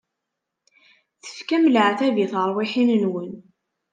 Tefkam 1.23 1.63
leɛtab 1.73 2.15
i 2.23 2.25
terwiḥin-nwen. 2.31 3.31